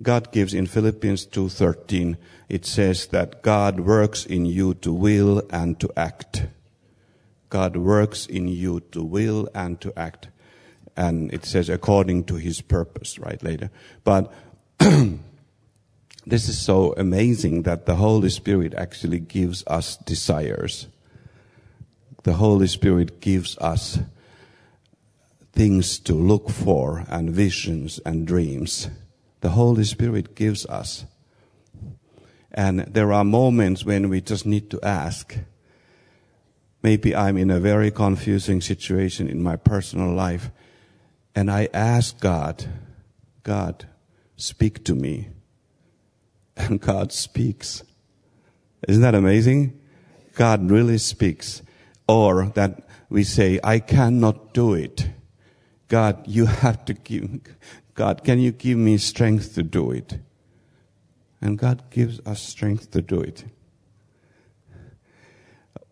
God 0.03 0.31
gives 0.31 0.53
in 0.53 0.67
Philippians 0.67 1.27
2:13 1.27 2.19
it 2.49 2.67
says 2.67 3.07
that 3.07 3.43
God 3.43 3.81
works 3.81 4.27
in 4.27 4.45
you 4.45 4.75
to 4.75 4.93
will 4.93 5.43
and 5.51 5.81
to 5.81 5.91
act. 5.97 6.47
God 7.49 7.77
works 7.77 8.27
in 8.27 8.49
you 8.49 8.81
to 8.93 9.03
will 9.03 9.49
and 9.55 9.81
to 9.81 9.93
act 9.99 10.29
and 10.97 11.33
it 11.33 11.45
says 11.45 11.69
according 11.69 12.25
to 12.25 12.37
his 12.37 12.61
purpose, 12.61 13.19
right, 13.19 13.43
later. 13.43 13.71
But 14.03 14.33
this 14.79 16.49
is 16.49 16.59
so 16.59 16.95
amazing 16.97 17.63
that 17.63 17.87
the 17.87 17.97
Holy 17.97 18.31
Spirit 18.31 18.75
actually 18.75 19.21
gives 19.21 19.63
us 19.67 19.97
desires. 19.99 20.89
The 22.23 22.35
Holy 22.35 22.67
Spirit 22.67 23.21
gives 23.21 23.57
us 23.59 23.99
things 25.53 25.99
to 26.01 26.15
look 26.15 26.51
for 26.51 27.05
and 27.09 27.31
visions 27.31 28.01
and 28.05 28.27
dreams. 28.27 28.89
The 29.41 29.51
Holy 29.51 29.85
Spirit 29.85 30.35
gives 30.35 30.67
us. 30.67 31.05
And 32.53 32.81
there 32.81 33.13
are 33.13 33.25
moments 33.25 33.85
when 33.85 34.09
we 34.09 34.23
just 34.23 34.47
need 34.47 34.71
to 34.71 34.81
ask. 34.83 35.37
Maybe 36.83 37.15
I'm 37.15 37.37
in 37.37 37.51
a 37.51 37.61
very 37.61 37.91
confusing 37.91 38.61
situation 38.61 39.29
in 39.29 39.43
my 39.43 39.57
personal 39.57 40.13
life 40.13 40.51
and 41.37 41.51
I 41.51 41.69
ask 41.75 42.19
God, 42.19 42.65
God, 43.43 43.87
speak 44.39 44.85
to 44.85 44.95
me. 44.95 45.29
And 46.57 46.81
God 46.93 47.13
speaks. 47.13 47.83
Isn't 48.89 49.03
that 49.03 49.15
amazing? 49.15 49.79
God 50.35 50.71
really 50.71 50.97
speaks. 50.97 51.61
Or 52.09 52.47
that 52.55 52.89
we 53.11 53.23
say, 53.23 53.61
I 53.63 53.81
cannot 53.81 54.55
do 54.55 54.73
it. 54.73 55.11
God, 55.89 56.27
you 56.27 56.47
have 56.65 56.87
to 56.87 56.95
give, 56.95 57.41
God, 57.95 58.25
can 58.25 58.39
you 58.39 58.51
give 58.53 58.79
me 58.79 58.97
strength 58.97 59.55
to 59.57 59.63
do 59.63 59.91
it? 59.91 60.19
And 61.43 61.59
God 61.59 61.91
gives 61.91 62.19
us 62.25 62.41
strength 62.41 62.91
to 62.93 63.03
do 63.03 63.21
it. 63.21 63.45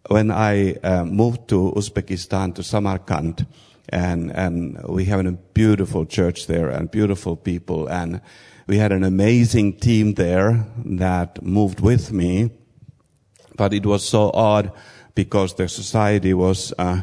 When 0.08 0.30
I 0.30 0.74
uh, 0.76 1.04
moved 1.04 1.48
to 1.48 1.72
Uzbekistan, 1.76 2.54
to 2.54 2.62
Samarkand, 2.62 3.46
and 3.88 4.30
and 4.32 4.82
we 4.88 5.04
have 5.04 5.24
a 5.24 5.32
beautiful 5.32 6.06
church 6.06 6.46
there 6.46 6.68
and 6.68 6.90
beautiful 6.90 7.36
people 7.36 7.86
and 7.88 8.20
we 8.66 8.78
had 8.78 8.92
an 8.92 9.04
amazing 9.04 9.72
team 9.74 10.14
there 10.14 10.66
that 10.84 11.42
moved 11.42 11.80
with 11.80 12.12
me 12.12 12.50
but 13.56 13.72
it 13.72 13.86
was 13.86 14.08
so 14.08 14.30
odd 14.32 14.72
because 15.14 15.54
the 15.54 15.68
society 15.68 16.34
was 16.34 16.72
uh, 16.78 17.02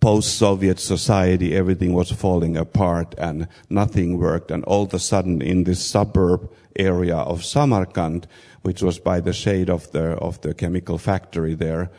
post-Soviet 0.00 0.78
society, 0.78 1.56
everything 1.56 1.92
was 1.92 2.10
falling 2.10 2.56
apart 2.56 3.14
and 3.18 3.48
nothing 3.68 4.18
worked. 4.18 4.50
And 4.50 4.64
all 4.64 4.84
of 4.84 4.94
a 4.94 4.98
sudden, 4.98 5.42
in 5.42 5.64
this 5.64 5.84
suburb 5.84 6.50
area 6.76 7.16
of 7.16 7.44
Samarkand, 7.44 8.26
which 8.62 8.82
was 8.82 8.98
by 8.98 9.20
the 9.20 9.32
shade 9.32 9.70
of 9.70 9.90
the 9.92 10.10
of 10.18 10.40
the 10.40 10.54
chemical 10.54 10.98
factory 10.98 11.54
there, 11.54 11.90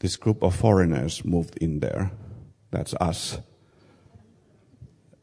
this 0.00 0.16
group 0.16 0.42
of 0.42 0.54
foreigners 0.54 1.24
moved 1.24 1.56
in 1.58 1.80
there. 1.80 2.10
That's 2.70 2.94
us. 2.94 3.38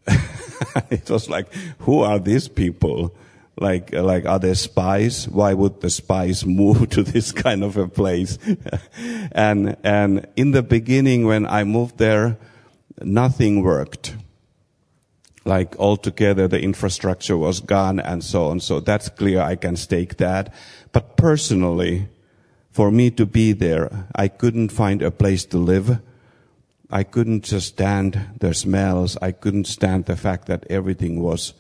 it 0.90 1.10
was 1.10 1.30
like, 1.30 1.54
who 1.80 2.02
are 2.02 2.20
these 2.20 2.48
people? 2.48 3.16
Like, 3.58 3.94
like, 3.94 4.26
are 4.26 4.40
they 4.40 4.54
spies? 4.54 5.30
Why 5.30 5.54
would 5.54 5.82
the 5.82 5.90
spies 5.90 6.46
move 6.46 6.90
to 6.90 7.04
this 7.04 7.32
kind 7.32 7.64
of 7.64 7.78
a 7.78 7.88
place? 7.88 8.38
and, 9.32 9.78
and 9.84 10.28
in 10.36 10.52
the 10.52 10.64
beginning, 10.64 11.26
when 11.26 11.46
I 11.46 11.64
moved 11.64 11.98
there, 11.98 12.38
nothing 13.02 13.64
worked. 13.64 14.16
Like 15.46 15.78
altogether, 15.78 16.48
the 16.48 16.60
infrastructure 16.60 17.38
was 17.38 17.60
gone 17.60 18.00
and 18.00 18.24
so 18.24 18.48
on. 18.48 18.60
So 18.60 18.80
that's 18.80 19.10
clear. 19.10 19.42
I 19.42 19.56
can 19.56 19.76
stake 19.76 20.18
that. 20.18 20.52
But 20.92 21.18
personally, 21.18 22.08
for 22.72 22.90
me 22.92 23.12
to 23.12 23.26
be 23.26 23.54
there, 23.54 24.08
I 24.16 24.28
couldn't 24.28 24.70
find 24.70 25.02
a 25.02 25.12
place 25.12 25.46
to 25.46 25.58
live. 25.58 26.02
I 26.96 27.04
couldn't 27.04 27.44
just 27.44 27.68
stand 27.68 28.26
the 28.40 28.54
smells. 28.54 29.18
I 29.22 29.34
couldn't 29.34 29.68
stand 29.68 30.06
the 30.06 30.16
fact 30.16 30.48
that 30.48 30.66
everything 30.70 31.22
was 31.22 31.54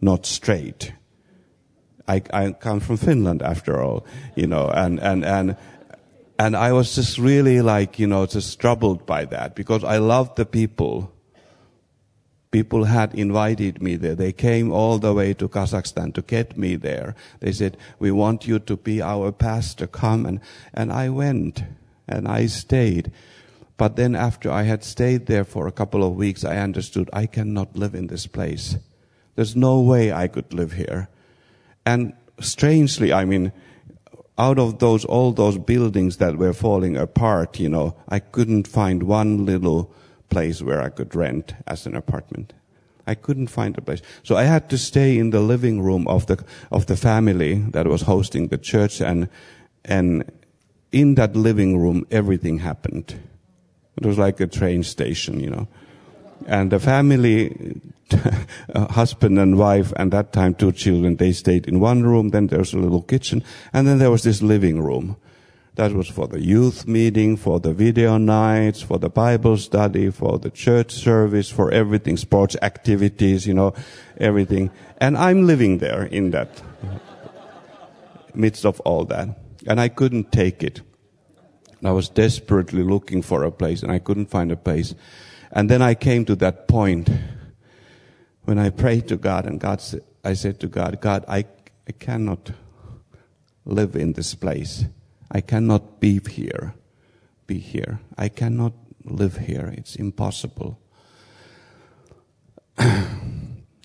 not 0.00 0.24
straight. 0.24 0.94
I, 2.08 2.22
I 2.32 2.52
come 2.52 2.80
from 2.80 2.96
Finland 2.96 3.42
after 3.42 3.82
all, 3.82 4.06
you 4.34 4.46
know, 4.46 4.70
and, 4.70 4.98
and, 5.00 5.22
and, 5.22 5.58
and 6.38 6.56
I 6.56 6.72
was 6.72 6.94
just 6.94 7.18
really 7.18 7.60
like, 7.60 7.98
you 7.98 8.06
know, 8.06 8.24
just 8.24 8.58
troubled 8.58 9.04
by 9.04 9.26
that 9.26 9.54
because 9.54 9.84
I 9.84 9.98
loved 9.98 10.36
the 10.36 10.46
people. 10.46 11.12
People 12.50 12.84
had 12.84 13.14
invited 13.14 13.82
me 13.82 13.96
there. 13.96 14.14
They 14.14 14.32
came 14.32 14.72
all 14.72 14.98
the 14.98 15.12
way 15.12 15.34
to 15.34 15.46
Kazakhstan 15.46 16.14
to 16.14 16.22
get 16.22 16.56
me 16.56 16.76
there. 16.76 17.14
They 17.40 17.52
said, 17.52 17.76
we 17.98 18.10
want 18.10 18.46
you 18.46 18.60
to 18.60 18.78
be 18.78 19.02
our 19.02 19.30
pastor. 19.30 19.86
Come. 19.86 20.24
And, 20.24 20.40
and 20.72 20.90
I 20.90 21.10
went 21.10 21.64
and 22.08 22.26
I 22.26 22.46
stayed. 22.46 23.12
But 23.76 23.96
then 23.96 24.14
after 24.14 24.50
I 24.50 24.62
had 24.62 24.84
stayed 24.84 25.26
there 25.26 25.44
for 25.44 25.66
a 25.66 25.72
couple 25.72 26.04
of 26.04 26.14
weeks, 26.14 26.44
I 26.44 26.58
understood 26.58 27.10
I 27.12 27.26
cannot 27.26 27.76
live 27.76 27.94
in 27.94 28.06
this 28.06 28.26
place. 28.26 28.76
There's 29.34 29.56
no 29.56 29.80
way 29.80 30.12
I 30.12 30.28
could 30.28 30.52
live 30.54 30.72
here. 30.72 31.08
And 31.84 32.12
strangely, 32.40 33.12
I 33.12 33.24
mean, 33.24 33.52
out 34.38 34.58
of 34.58 34.78
those, 34.78 35.04
all 35.04 35.32
those 35.32 35.58
buildings 35.58 36.18
that 36.18 36.36
were 36.36 36.52
falling 36.52 36.96
apart, 36.96 37.58
you 37.58 37.68
know, 37.68 37.96
I 38.08 38.20
couldn't 38.20 38.68
find 38.68 39.04
one 39.04 39.44
little 39.44 39.92
place 40.28 40.62
where 40.62 40.80
I 40.80 40.88
could 40.88 41.14
rent 41.14 41.54
as 41.66 41.86
an 41.86 41.96
apartment. 41.96 42.52
I 43.06 43.14
couldn't 43.14 43.48
find 43.48 43.76
a 43.76 43.82
place. 43.82 44.02
So 44.22 44.36
I 44.36 44.44
had 44.44 44.70
to 44.70 44.78
stay 44.78 45.18
in 45.18 45.30
the 45.30 45.40
living 45.40 45.82
room 45.82 46.08
of 46.08 46.26
the, 46.26 46.42
of 46.70 46.86
the 46.86 46.96
family 46.96 47.54
that 47.70 47.86
was 47.86 48.02
hosting 48.02 48.48
the 48.48 48.58
church 48.58 49.00
and, 49.00 49.28
and 49.84 50.30
in 50.90 51.16
that 51.16 51.36
living 51.36 51.78
room, 51.78 52.06
everything 52.10 52.58
happened. 52.58 53.20
It 53.96 54.06
was 54.06 54.18
like 54.18 54.40
a 54.40 54.46
train 54.46 54.82
station, 54.82 55.40
you 55.40 55.50
know. 55.50 55.68
And 56.46 56.70
the 56.70 56.80
family, 56.80 57.80
uh, 58.74 58.86
husband 58.92 59.38
and 59.38 59.56
wife, 59.56 59.92
and 59.96 60.12
that 60.12 60.32
time 60.32 60.54
two 60.54 60.72
children, 60.72 61.16
they 61.16 61.32
stayed 61.32 61.66
in 61.66 61.80
one 61.80 62.02
room. 62.02 62.30
Then 62.30 62.48
there 62.48 62.58
was 62.58 62.72
a 62.72 62.78
little 62.78 63.02
kitchen, 63.02 63.44
and 63.72 63.86
then 63.86 63.98
there 63.98 64.10
was 64.10 64.22
this 64.22 64.42
living 64.42 64.82
room. 64.82 65.16
That 65.76 65.92
was 65.92 66.08
for 66.08 66.28
the 66.28 66.40
youth 66.40 66.86
meeting, 66.86 67.36
for 67.36 67.58
the 67.58 67.72
video 67.72 68.16
nights, 68.16 68.80
for 68.80 68.96
the 68.98 69.08
Bible 69.08 69.56
study, 69.56 70.10
for 70.10 70.38
the 70.38 70.50
church 70.50 70.92
service, 70.92 71.50
for 71.50 71.72
everything, 71.72 72.16
sports 72.16 72.56
activities, 72.62 73.44
you 73.44 73.54
know, 73.54 73.74
everything. 74.18 74.70
And 74.98 75.16
I'm 75.16 75.48
living 75.48 75.78
there 75.78 76.04
in 76.04 76.30
that 76.30 76.62
midst 78.34 78.64
of 78.64 78.78
all 78.80 79.04
that. 79.06 79.36
And 79.66 79.80
I 79.80 79.88
couldn't 79.88 80.30
take 80.30 80.62
it. 80.62 80.80
I 81.86 81.92
was 81.92 82.08
desperately 82.08 82.82
looking 82.82 83.22
for 83.22 83.44
a 83.44 83.50
place 83.50 83.82
and 83.82 83.92
I 83.92 83.98
couldn't 83.98 84.30
find 84.30 84.50
a 84.50 84.56
place. 84.56 84.94
And 85.52 85.70
then 85.70 85.82
I 85.82 85.94
came 85.94 86.24
to 86.26 86.36
that 86.36 86.68
point 86.68 87.10
when 88.44 88.58
I 88.58 88.70
prayed 88.70 89.08
to 89.08 89.16
God 89.16 89.46
and 89.46 89.60
God, 89.60 89.80
said, 89.80 90.02
I 90.24 90.34
said 90.34 90.60
to 90.60 90.68
God, 90.68 91.00
God, 91.00 91.24
I, 91.28 91.44
I 91.88 91.92
cannot 91.92 92.50
live 93.64 93.96
in 93.96 94.12
this 94.12 94.34
place. 94.34 94.84
I 95.30 95.40
cannot 95.40 96.00
be 96.00 96.20
here, 96.30 96.74
be 97.46 97.58
here. 97.58 98.00
I 98.16 98.28
cannot 98.28 98.72
live 99.04 99.38
here. 99.38 99.74
It's 99.76 99.96
impossible. 99.96 100.78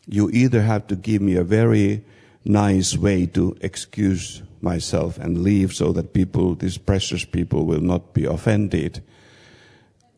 you 0.07 0.29
either 0.31 0.61
have 0.61 0.87
to 0.87 0.95
give 0.95 1.21
me 1.21 1.35
a 1.35 1.43
very 1.43 2.03
nice 2.45 2.97
way 2.97 3.25
to 3.27 3.57
excuse 3.61 4.41
myself 4.61 5.17
and 5.17 5.43
leave 5.43 5.73
so 5.73 5.91
that 5.93 6.13
people, 6.13 6.55
these 6.55 6.77
precious 6.77 7.25
people, 7.25 7.65
will 7.65 7.81
not 7.81 8.13
be 8.13 8.25
offended, 8.25 9.03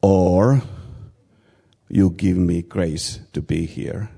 or 0.01 0.61
you 1.89 2.09
give 2.09 2.37
me 2.37 2.61
grace 2.61 3.19
to 3.33 3.41
be 3.41 3.65
here. 3.65 4.09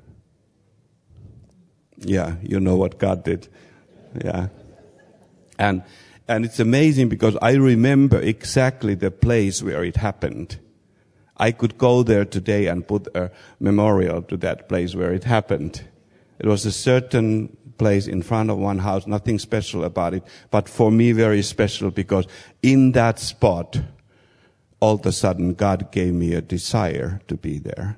Yeah, 1.98 2.36
you 2.42 2.60
know 2.60 2.76
what 2.76 3.00
God 3.00 3.24
did. 3.24 3.48
Yeah. 4.24 4.48
And 5.58 5.84
and 6.28 6.46
it's 6.46 6.60
amazing 6.60 7.10
because 7.10 7.36
I 7.42 7.54
remember 7.54 8.20
exactly 8.20 8.96
the 8.96 9.12
place 9.12 9.62
where 9.62 9.84
it 9.84 9.98
happened. 9.98 10.58
I 11.36 11.52
could 11.52 11.78
go 11.78 12.04
there 12.04 12.26
today 12.26 12.68
and 12.68 12.88
put 12.88 13.08
a 13.16 13.32
memorial 13.60 14.22
to 14.24 14.38
that 14.38 14.70
place 14.70 14.96
where 14.96 15.12
it 15.12 15.26
happened. 15.26 15.84
It 16.40 16.46
was 16.46 16.66
a 16.66 16.72
certain 16.72 17.58
place 17.78 18.08
in 18.08 18.22
front 18.22 18.50
of 18.50 18.58
one 18.58 18.80
house, 18.80 19.08
nothing 19.08 19.40
special 19.40 19.84
about 19.84 20.14
it, 20.14 20.24
but 20.52 20.70
for 20.70 20.92
me 20.92 21.12
very 21.12 21.42
special 21.42 21.92
because 21.92 22.28
in 22.62 22.92
that 22.94 23.20
spot, 23.20 23.82
all 24.80 24.96
of 24.96 25.06
a 25.06 25.12
sudden 25.12 25.54
God 25.54 25.92
gave 25.92 26.14
me 26.14 26.34
a 26.34 26.42
desire 26.42 27.22
to 27.28 27.36
be 27.36 27.60
there. 27.60 27.98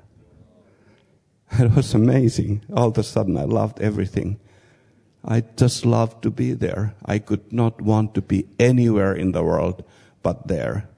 It 1.58 1.74
was 1.74 1.94
amazing. 1.94 2.64
All 2.72 2.88
of 2.88 2.98
a 2.98 3.02
sudden 3.02 3.36
I 3.36 3.44
loved 3.44 3.80
everything. 3.80 4.38
I 5.24 5.42
just 5.56 5.84
loved 5.84 6.22
to 6.22 6.30
be 6.30 6.52
there. 6.52 6.94
I 7.04 7.18
could 7.18 7.52
not 7.52 7.80
want 7.80 8.14
to 8.14 8.22
be 8.22 8.46
anywhere 8.58 9.12
in 9.14 9.32
the 9.32 9.42
world 9.42 9.84
but 10.22 10.48
there. 10.48 10.88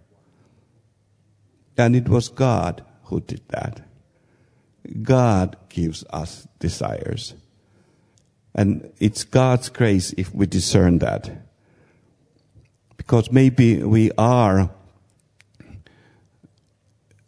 And 1.77 1.95
it 1.95 2.09
was 2.09 2.29
God 2.29 2.85
who 3.05 3.21
did 3.21 3.43
that. 3.49 3.83
God 5.03 5.57
gives 5.69 6.05
us 6.11 6.49
desires. 6.59 7.35
And 8.59 8.92
it's 8.99 9.23
God's 9.23 9.68
grace 9.68 10.12
if 10.16 10.35
we 10.35 10.44
discern 10.47 10.99
that. 10.99 11.31
Because 12.97 13.31
maybe 13.31 13.85
we 13.85 14.11
are 14.18 14.68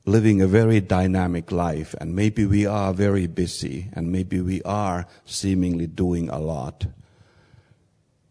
living 0.04 0.42
a 0.42 0.48
very 0.48 0.80
dynamic 0.80 1.52
life 1.52 1.94
and 2.00 2.16
maybe 2.16 2.44
we 2.46 2.66
are 2.66 2.92
very 2.92 3.28
busy 3.28 3.90
and 3.92 4.10
maybe 4.10 4.40
we 4.40 4.60
are 4.62 5.06
seemingly 5.24 5.86
doing 5.86 6.28
a 6.30 6.40
lot. 6.40 6.86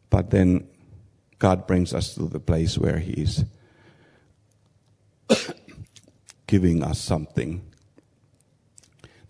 But 0.09 0.31
then 0.31 0.67
God 1.37 1.67
brings 1.67 1.93
us 1.93 2.15
to 2.15 2.27
the 2.27 2.41
place 2.41 2.77
where 2.77 2.99
He 2.99 3.13
is 3.13 3.45
giving 6.47 6.83
us 6.83 6.99
something 6.99 7.61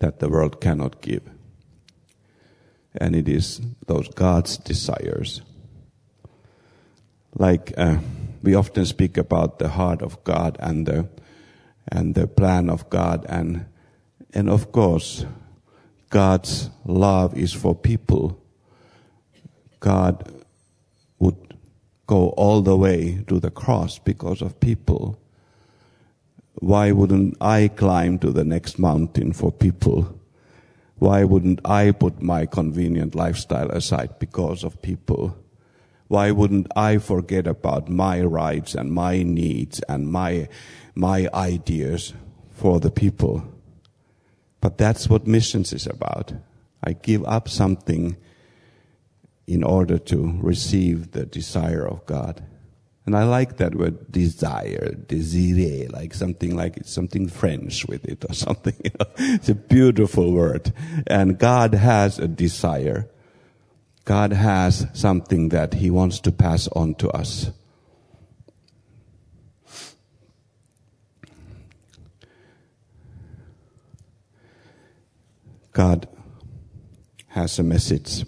that 0.00 0.18
the 0.18 0.28
world 0.28 0.60
cannot 0.60 1.00
give. 1.00 1.22
And 2.96 3.14
it 3.14 3.28
is 3.28 3.60
those 3.86 4.08
God's 4.08 4.56
desires. 4.56 5.42
Like 7.34 7.72
uh, 7.76 7.98
we 8.42 8.54
often 8.54 8.84
speak 8.84 9.16
about 9.16 9.58
the 9.58 9.68
heart 9.68 10.02
of 10.02 10.22
God 10.24 10.56
and 10.60 10.86
the 10.86 11.08
and 11.88 12.14
the 12.14 12.26
plan 12.26 12.70
of 12.70 12.88
God 12.90 13.24
and 13.28 13.66
and 14.32 14.48
of 14.48 14.72
course 14.72 15.24
God's 16.10 16.70
love 16.84 17.36
is 17.36 17.52
for 17.52 17.74
people. 17.74 18.36
God 19.78 20.44
would 21.20 21.54
go 22.06 22.30
all 22.30 22.60
the 22.60 22.76
way 22.76 23.24
to 23.28 23.38
the 23.38 23.50
cross 23.50 23.98
because 23.98 24.42
of 24.42 24.58
people. 24.58 25.18
Why 26.54 26.90
wouldn't 26.90 27.36
I 27.40 27.68
climb 27.68 28.18
to 28.18 28.32
the 28.32 28.44
next 28.44 28.78
mountain 28.78 29.32
for 29.32 29.52
people? 29.52 30.19
Why 31.00 31.24
wouldn't 31.24 31.60
I 31.64 31.90
put 31.90 32.22
my 32.22 32.46
convenient 32.46 33.16
lifestyle 33.16 33.70
aside 33.72 34.18
because 34.20 34.62
of 34.62 34.80
people? 34.82 35.36
Why 36.06 36.30
wouldn't 36.30 36.68
I 36.76 36.98
forget 36.98 37.46
about 37.46 37.88
my 37.88 38.20
rights 38.20 38.74
and 38.74 38.92
my 38.92 39.22
needs 39.22 39.80
and 39.88 40.06
my 40.06 40.48
my 40.94 41.28
ideas 41.32 42.12
for 42.60 42.78
the 42.78 42.90
people. 42.90 43.42
But 44.60 44.76
that's 44.76 45.08
what 45.08 45.26
missions 45.26 45.72
is 45.72 45.86
about. 45.86 46.34
I 46.84 46.92
give 46.92 47.24
up 47.24 47.48
something 47.48 48.18
in 49.46 49.64
order 49.64 49.98
to 49.98 50.38
receive 50.42 51.12
the 51.12 51.24
desire 51.24 51.86
of 51.88 52.04
God. 52.04 52.44
And 53.06 53.16
I 53.16 53.24
like 53.24 53.56
that 53.56 53.74
word 53.74 54.12
desire, 54.12 54.92
desire, 54.92 55.88
like 55.88 56.14
something 56.14 56.54
like 56.54 56.78
something 56.84 57.28
French 57.28 57.86
with 57.86 58.04
it 58.04 58.24
or 58.28 58.34
something. 58.46 58.76
It's 59.16 59.48
a 59.48 59.54
beautiful 59.54 60.32
word. 60.32 60.72
And 61.06 61.38
God 61.38 61.74
has 61.74 62.18
a 62.18 62.28
desire. 62.28 63.08
God 64.04 64.32
has 64.32 64.86
something 64.92 65.48
that 65.48 65.74
He 65.74 65.90
wants 65.90 66.20
to 66.20 66.32
pass 66.32 66.68
on 66.68 66.94
to 66.96 67.08
us. 67.10 67.50
God 75.72 76.08
has 77.28 77.58
a 77.58 77.62
message, 77.62 78.26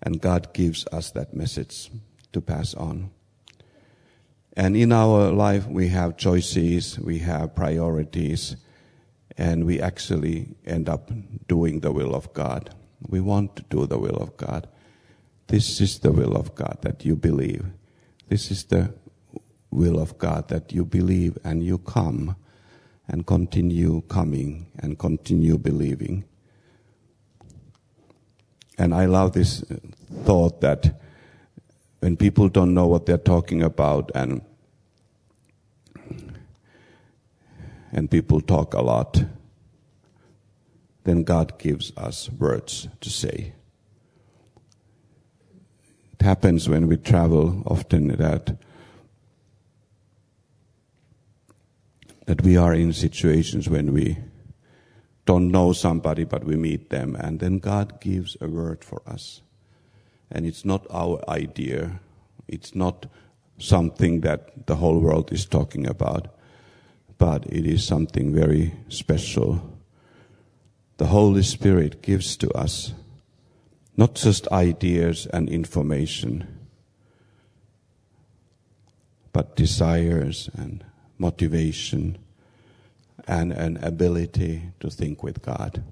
and 0.00 0.20
God 0.20 0.54
gives 0.54 0.86
us 0.92 1.10
that 1.10 1.34
message 1.34 1.90
to 2.32 2.40
pass 2.40 2.72
on. 2.74 3.10
And 4.58 4.76
in 4.76 4.90
our 4.90 5.30
life, 5.30 5.68
we 5.68 5.86
have 5.90 6.16
choices, 6.16 6.98
we 6.98 7.20
have 7.20 7.54
priorities, 7.54 8.56
and 9.36 9.64
we 9.64 9.80
actually 9.80 10.56
end 10.66 10.88
up 10.88 11.12
doing 11.46 11.78
the 11.78 11.92
will 11.92 12.12
of 12.12 12.32
God. 12.32 12.74
We 13.08 13.20
want 13.20 13.54
to 13.54 13.62
do 13.70 13.86
the 13.86 14.00
will 14.00 14.16
of 14.16 14.36
God. 14.36 14.66
This 15.46 15.80
is 15.80 16.00
the 16.00 16.10
will 16.10 16.34
of 16.34 16.56
God 16.56 16.78
that 16.80 17.04
you 17.04 17.14
believe. 17.14 17.66
This 18.28 18.50
is 18.50 18.64
the 18.64 18.92
will 19.70 20.00
of 20.00 20.18
God 20.18 20.48
that 20.48 20.72
you 20.72 20.84
believe 20.84 21.38
and 21.44 21.62
you 21.62 21.78
come 21.78 22.34
and 23.06 23.24
continue 23.24 24.00
coming 24.08 24.66
and 24.80 24.98
continue 24.98 25.56
believing. 25.56 26.24
And 28.76 28.92
I 28.92 29.04
love 29.04 29.34
this 29.34 29.62
thought 30.24 30.60
that 30.62 31.00
when 32.00 32.16
people 32.16 32.48
don't 32.48 32.74
know 32.74 32.88
what 32.88 33.06
they're 33.06 33.18
talking 33.18 33.62
about 33.62 34.10
and 34.16 34.42
and 37.92 38.10
people 38.10 38.40
talk 38.40 38.74
a 38.74 38.82
lot, 38.82 39.24
then 41.04 41.22
God 41.22 41.58
gives 41.58 41.92
us 41.96 42.30
words 42.30 42.88
to 43.00 43.10
say. 43.10 43.52
It 46.12 46.22
happens 46.22 46.68
when 46.68 46.88
we 46.88 46.96
travel 46.96 47.62
often 47.66 48.08
that 48.08 48.56
that 52.26 52.42
we 52.42 52.58
are 52.58 52.74
in 52.74 52.92
situations 52.92 53.70
when 53.70 53.94
we 53.94 54.18
don't 55.24 55.50
know 55.50 55.72
somebody, 55.72 56.24
but 56.24 56.44
we 56.44 56.56
meet 56.56 56.90
them, 56.90 57.16
and 57.16 57.40
then 57.40 57.58
God 57.58 58.00
gives 58.00 58.36
a 58.40 58.48
word 58.48 58.84
for 58.84 59.02
us. 59.06 59.40
And 60.30 60.44
it's 60.44 60.64
not 60.64 60.86
our 60.90 61.22
idea, 61.28 62.00
it's 62.46 62.74
not 62.74 63.06
something 63.58 64.20
that 64.20 64.66
the 64.66 64.76
whole 64.76 64.98
world 64.98 65.32
is 65.32 65.46
talking 65.46 65.86
about, 65.86 66.28
but 67.18 67.44
it 67.46 67.66
is 67.66 67.84
something 67.84 68.32
very 68.32 68.72
special. 68.88 69.60
The 70.96 71.06
Holy 71.06 71.42
Spirit 71.42 72.00
gives 72.00 72.36
to 72.38 72.50
us 72.52 72.94
not 73.96 74.14
just 74.14 74.46
ideas 74.48 75.26
and 75.26 75.48
information, 75.48 76.46
but 79.32 79.56
desires 79.56 80.48
and 80.54 80.84
motivation 81.18 82.16
and 83.26 83.52
an 83.52 83.76
ability 83.82 84.62
to 84.78 84.88
think 84.88 85.22
with 85.24 85.42
God. 85.42 85.82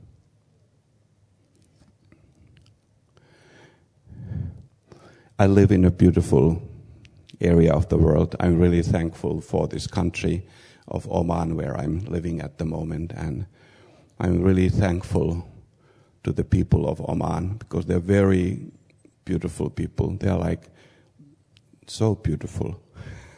I 5.38 5.46
live 5.46 5.70
in 5.70 5.84
a 5.84 5.90
beautiful 5.90 6.62
area 7.40 7.72
of 7.72 7.88
the 7.88 7.98
world. 7.98 8.36
I'm 8.40 8.58
really 8.58 8.82
thankful 8.82 9.40
for 9.40 9.68
this 9.68 9.86
country 9.86 10.46
of 10.88 11.10
Oman 11.10 11.56
where 11.56 11.76
I'm 11.76 12.00
living 12.04 12.40
at 12.40 12.58
the 12.58 12.64
moment 12.64 13.12
and 13.12 13.46
I'm 14.18 14.42
really 14.42 14.68
thankful 14.68 15.48
to 16.24 16.32
the 16.32 16.44
people 16.44 16.88
of 16.88 17.00
Oman 17.08 17.58
because 17.58 17.86
they're 17.86 17.98
very 17.98 18.70
beautiful 19.24 19.70
people. 19.70 20.16
They're 20.16 20.36
like 20.36 20.70
so 21.86 22.14
beautiful. 22.14 22.80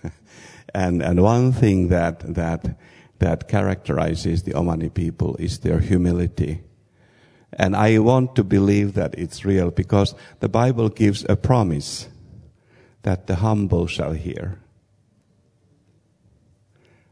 and 0.74 1.02
and 1.02 1.22
one 1.22 1.52
thing 1.52 1.88
that 1.88 2.34
that 2.34 2.78
that 3.18 3.48
characterizes 3.48 4.44
the 4.44 4.52
Omani 4.52 4.92
people 4.92 5.36
is 5.36 5.58
their 5.58 5.80
humility. 5.80 6.62
And 7.52 7.74
I 7.74 7.98
want 7.98 8.36
to 8.36 8.44
believe 8.44 8.94
that 8.94 9.14
it's 9.18 9.44
real 9.44 9.70
because 9.70 10.14
the 10.40 10.48
Bible 10.48 10.88
gives 10.88 11.24
a 11.28 11.36
promise 11.36 12.08
that 13.02 13.26
the 13.26 13.36
humble 13.36 13.86
shall 13.86 14.12
hear. 14.12 14.60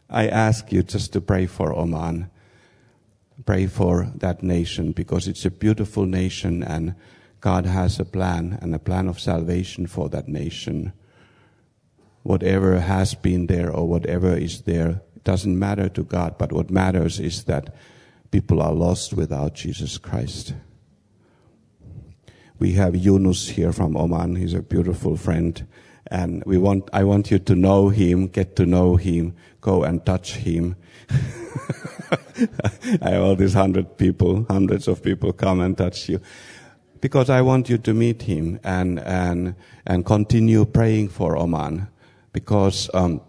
I 0.09 0.29
ask 0.29 0.73
you 0.73 0.83
just 0.83 1.13
to 1.15 1.21
pray 1.21 1.47
for 1.47 1.73
Oman. 1.73 2.31
Pray 3.45 3.67
for 3.67 4.13
that 4.15 4.43
nation 4.43 4.93
because 4.93 5.29
it's 5.29 5.45
a 5.45 5.51
beautiful 5.51 6.07
nation 6.07 6.63
and 6.63 6.95
God 7.41 7.67
has 7.67 8.01
a 8.01 8.05
plan 8.05 8.59
and 8.63 8.75
a 8.75 8.79
plan 8.79 9.09
of 9.09 9.21
salvation 9.21 9.87
for 9.87 10.09
that 10.09 10.29
nation. 10.29 10.93
Whatever 12.23 12.81
has 12.81 13.15
been 13.15 13.47
there 13.47 13.71
or 13.71 13.87
whatever 13.87 14.37
is 14.37 14.63
there 14.63 15.03
doesn't 15.25 15.59
matter 15.59 15.89
to 15.89 16.03
God, 16.03 16.39
but 16.39 16.53
what 16.53 16.71
matters 16.71 17.21
is 17.21 17.45
that 17.45 17.75
people 18.31 18.63
are 18.63 18.73
lost 18.73 19.13
without 19.13 19.55
Jesus 19.55 19.99
Christ. 19.99 20.55
We 22.59 22.73
have 22.73 22.97
Yunus 22.97 23.51
here 23.51 23.73
from 23.73 23.97
Oman. 23.97 24.37
He's 24.37 24.55
a 24.55 24.63
beautiful 24.63 25.17
friend. 25.17 25.67
And 26.09 26.43
we 26.45 26.59
want, 26.59 26.89
I 26.93 27.05
want 27.05 27.31
you 27.31 27.39
to 27.39 27.55
know 27.55 27.89
him, 27.89 28.29
get 28.29 28.57
to 28.57 28.67
know 28.67 28.97
him, 28.97 29.35
go 29.61 29.83
and 29.85 30.05
touch 30.05 30.35
him. 30.37 30.77
I 33.03 33.11
have 33.11 33.23
all 33.23 33.37
these 33.37 33.55
hundred 33.55 33.97
people, 33.99 34.47
hundreds 34.49 34.87
of 34.89 35.03
people 35.03 35.33
come 35.33 35.61
and 35.61 35.77
touch 35.77 36.09
you. 36.09 36.21
Because 37.01 37.29
I 37.29 37.43
want 37.43 37.69
you 37.69 37.79
to 37.79 37.93
meet 37.93 38.23
him 38.23 38.61
and, 38.63 38.99
and, 39.01 39.55
and 39.87 40.05
continue 40.05 40.65
praying 40.65 41.09
for 41.09 41.37
Oman. 41.37 41.89
Because, 42.33 42.89
um, 42.95 43.21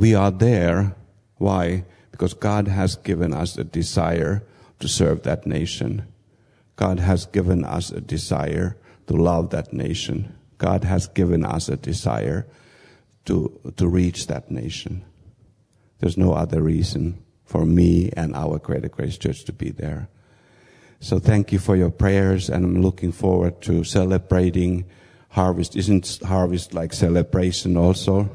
we 0.00 0.14
are 0.14 0.30
there. 0.30 0.96
Why? 1.36 1.84
Because 2.10 2.32
God 2.32 2.68
has 2.68 2.96
given 2.96 3.34
us 3.34 3.58
a 3.58 3.64
desire 3.64 4.42
to 4.78 4.88
serve 4.88 5.24
that 5.24 5.44
nation. 5.44 6.08
God 6.76 7.00
has 7.00 7.26
given 7.26 7.66
us 7.66 7.90
a 7.90 8.00
desire 8.00 8.78
to 9.08 9.14
love 9.14 9.50
that 9.50 9.74
nation. 9.74 10.34
God 10.60 10.84
has 10.84 11.08
given 11.08 11.42
us 11.42 11.70
a 11.70 11.76
desire 11.76 12.46
to, 13.24 13.58
to 13.78 13.88
reach 13.88 14.26
that 14.26 14.50
nation. 14.50 15.02
There's 16.00 16.18
no 16.18 16.34
other 16.34 16.60
reason 16.60 17.24
for 17.44 17.64
me 17.64 18.10
and 18.14 18.36
our 18.36 18.58
Greater 18.58 18.90
Grace 18.90 19.16
Church 19.16 19.44
to 19.44 19.54
be 19.54 19.70
there. 19.70 20.08
So 21.00 21.18
thank 21.18 21.50
you 21.50 21.58
for 21.58 21.76
your 21.76 21.90
prayers 21.90 22.50
and 22.50 22.62
I'm 22.62 22.82
looking 22.82 23.10
forward 23.10 23.62
to 23.62 23.84
celebrating 23.84 24.84
harvest. 25.30 25.76
Isn't 25.76 26.20
harvest 26.26 26.74
like 26.74 26.92
celebration 26.92 27.78
also? 27.78 28.28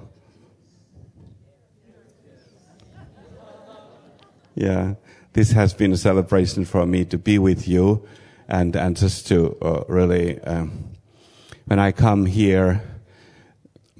Yeah, 4.55 4.95
this 5.33 5.51
has 5.51 5.75
been 5.75 5.93
a 5.93 5.97
celebration 5.97 6.65
for 6.65 6.87
me 6.87 7.05
to 7.05 7.19
be 7.19 7.37
with 7.37 7.67
you 7.67 8.07
and, 8.47 8.75
and 8.75 8.97
just 8.97 9.27
to 9.27 9.55
uh, 9.61 9.83
really, 9.87 10.39
um, 10.41 10.94
when 11.65 11.79
I 11.79 11.91
come 11.91 12.25
here, 12.25 12.81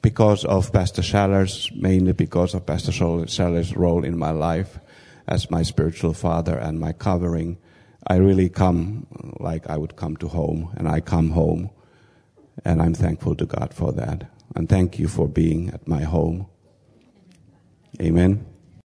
because 0.02 0.46
of 0.46 0.72
Pastor 0.72 1.02
Schaller's, 1.02 1.72
mainly 1.76 2.14
because 2.14 2.54
of 2.54 2.66
Pastor 2.66 2.92
Schaller's 2.92 3.76
role 3.76 4.04
in 4.04 4.18
my 4.18 4.30
life 4.32 4.80
as 5.28 5.50
my 5.50 5.64
spiritual 5.64 6.14
father 6.14 6.56
and 6.56 6.80
my 6.80 6.94
covering, 6.94 7.58
I 8.06 8.18
really 8.18 8.50
come 8.50 9.08
like 9.40 9.68
I 9.68 9.78
would 9.78 9.96
come 9.96 10.16
to 10.18 10.28
home, 10.28 10.72
and 10.78 10.88
I 10.88 11.00
come 11.02 11.32
home, 11.32 11.72
and 12.64 12.82
I'm 12.82 12.94
thankful 12.94 13.36
to 13.36 13.46
God 13.48 13.74
for 13.74 13.92
that. 13.94 14.30
And 14.56 14.70
thank 14.70 15.00
you 15.00 15.08
for 15.08 15.28
being 15.28 15.70
at 15.70 15.88
my 15.88 16.04
home. 16.04 16.46
Amen. 18.00 18.46